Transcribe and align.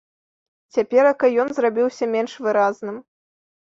Цяперака 0.77 1.29
ён 1.43 1.47
зрабіўся 1.57 2.05
менш 2.15 2.31
выразным. 2.47 2.97